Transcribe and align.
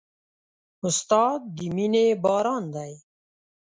استاد 0.87 1.39
د 1.55 1.57
مینې 1.75 2.05
باران 2.23 2.63
دی. 2.75 2.93